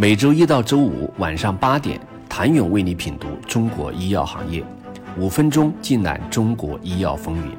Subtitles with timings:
[0.00, 4.64] 每周一到周五晚上八点，谭勇为你品读中国医药行业，
[5.18, 7.52] 五分钟尽览中国医药风云。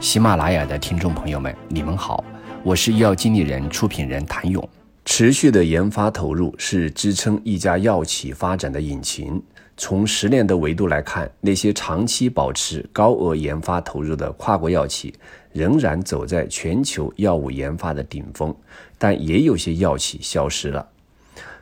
[0.00, 2.24] 喜马拉雅的听众朋友们，你们好，
[2.62, 4.66] 我是医药经理人、出品人谭勇。
[5.04, 9.42] 持续的研发投入是支撑一家药企发展的引擎。
[9.76, 15.12] 从十年的维度来看，那些长期保持高额研发投入的跨国药企，
[15.52, 18.56] 仍然走在全球药物研发的顶峰，
[18.96, 20.88] 但也有些药企消失了。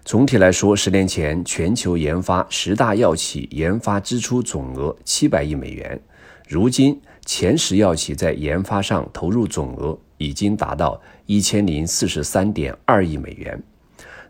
[0.04, 5.98] 总体来说，十年前全球研发十大药企研发支出总额七百亿美元，
[6.48, 13.62] 如今前十药企在研发上投入总额已经达到一千零四十三点二亿美元。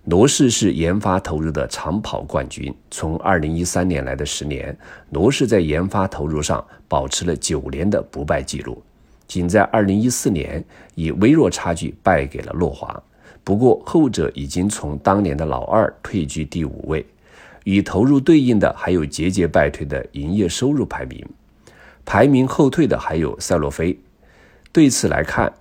[0.05, 2.73] 罗氏是研发投入的长跑冠军。
[2.91, 4.77] 从二零一三年来的十年，
[5.11, 8.83] 罗氏在研发投入上保持了九年的不败记录，
[9.27, 10.63] 仅在二零一四年
[10.97, 13.02] 以微弱差距败给了诺华。
[13.45, 17.05] 不过后者已经从当年的老二退居第五位。
[17.65, 21.24] 与投入对应的还有节节败退的营业收入排名，
[22.05, 23.97] 排名后退的还有赛洛菲。
[24.73, 25.52] 对此来看，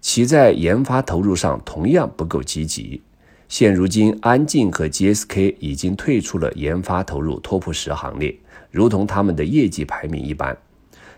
[0.00, 3.00] 其在研发投入上同样不够积极。
[3.48, 8.34] 现如今，安进和 GSK 已经退出了研发投入 TOP 十行列，
[8.72, 10.56] 如同他们的业绩排名一般。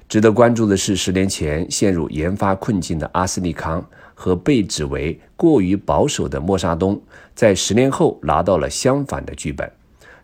[0.07, 3.83] 值得关注的是，十年前陷入研发困境的阿斯利康
[4.19, 7.01] 和被指为过于保守的默沙东，
[7.35, 9.71] 在十年后拿到了相反的剧本。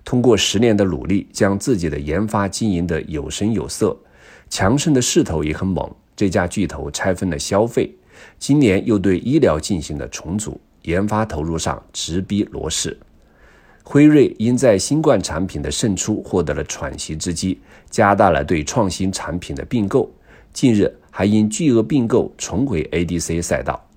[0.02, 3.96] 通过十年的努力，将自己的研发经营得有声有色，
[4.48, 5.88] 强盛的势头也很猛。
[6.16, 7.94] 这家巨头拆分了消费，
[8.38, 10.60] 今年又对医疗进行了重组。
[10.82, 12.98] 研发投入上直逼罗氏，
[13.84, 20.10] 辉瑞因在新冠产品的胜出获得了喘息之机，加大了对创新产品的并购。
[20.52, 23.88] 近日还因巨额并购重回 ADC 赛道。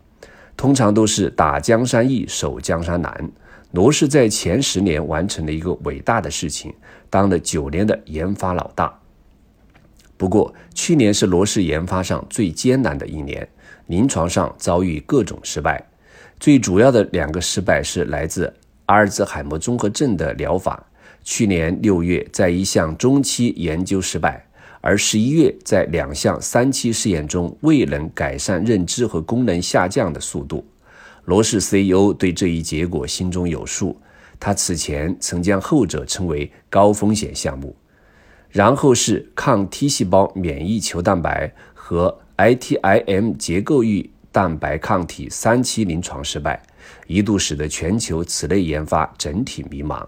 [0.57, 3.31] 通常都是打江山易，守江山难。
[3.71, 6.73] 罗氏在前十年完成了一个伟大的事情，
[7.09, 8.97] 当了九年的研发老大。
[10.15, 13.45] 不过去年是罗氏研发上最艰难的一年，
[13.87, 15.85] 临床上遭遇各种失败。
[16.39, 18.53] 最主要的两个失败是来自
[18.85, 20.81] 阿尔兹海默综合症的疗法，
[21.21, 24.44] 去年六月在一项中期研究失败，
[24.85, 30.63] 而十一月在两项三期试验中未能改善认知和功能下降的速度。
[31.23, 33.99] 罗氏 CEO 对这一结果心中有数，
[34.39, 37.75] 他此前曾将后者称为高风险项目。
[38.51, 44.11] 然后是抗 T 细胞免疫球蛋白和 ITIM 结构域。
[44.31, 46.61] 蛋白抗体三期临床失败，
[47.07, 50.05] 一度使得全球此类研发整体迷茫。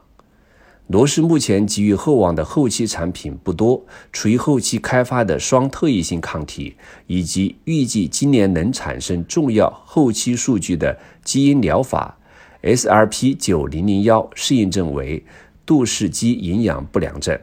[0.88, 6.78] 罗氏目前给予厚望的后期产品不多，处于后期开发的双特异性抗体，
[7.08, 12.18] 以及预计今年能产生重要后期数据的基因疗法
[12.64, 15.26] SRP 九零零幺适应症为
[15.66, 17.38] 杜氏肌营养不良症。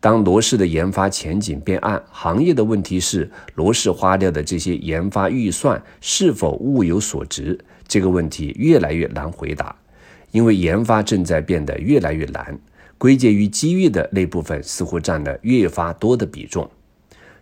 [0.00, 7.56] 当罗氏的研发前景变暗，行业的问题是罗氏花掉的这些研发预算是否物有所值？
[7.86, 9.76] 这个问题越来越难回答，
[10.32, 12.58] 因为研发正在变得越来越难。
[13.00, 16.70] 归结于机遇的那部分似乎占了越发多的比重。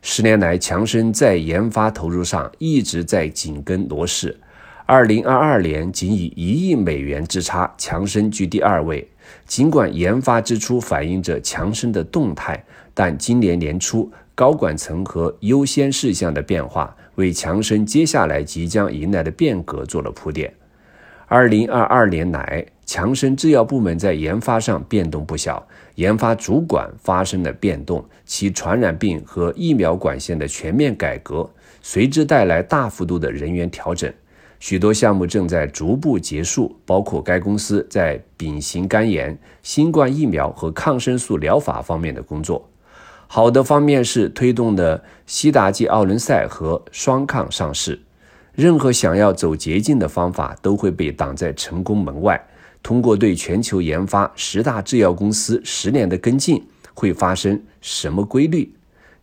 [0.00, 4.38] 十年来，强生在研发投入上一直在紧跟罗氏。
[4.86, 9.08] 二零二二年仅以一亿美元之差，强生居第二位。
[9.46, 12.64] 尽管研发支出反映着强生的动态，
[12.94, 20.54] 但今年年初高管层和优先事项的变化，为强生接下来即将迎来的变革做了铺垫。
[21.26, 25.62] 二零二二年来，强生制药部门在研发上变动不小，
[25.96, 31.46] 研发主管发生了变动，其传染病和疫苗管线的全面改革
[31.82, 34.10] 随之带来大幅度的人员调整。
[34.58, 42.66] 许多项目正在逐步结束，包括该公司在丙型肝炎、新冠疫苗和抗生素疗法方面的工作。
[43.26, 48.00] 好的方面是推动的西达基奥伦赛和双抗上市。
[48.54, 52.42] 任何想要走捷径的方法都会被挡在成功门外。
[52.82, 56.62] 通过对全球研发十大制药公司十年的跟进，
[56.94, 58.72] 会发生什么规律？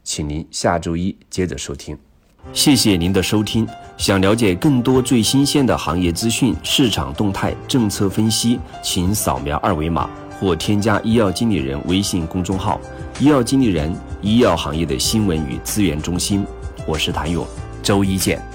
[0.03, 1.97] 请您下周一接着收听。
[2.53, 3.67] 谢谢您的收听。
[3.97, 10.07] 想了解更多最新鲜的行业资讯、市场动态、政策分析，请扫描二维码
[10.39, 12.79] 或添加医药经理人微信公众号
[13.19, 13.91] “医药经理人”——
[14.21, 16.45] 医药行业的新闻与资源中心。
[16.85, 17.47] 我是谭勇，
[17.81, 18.54] 周一见。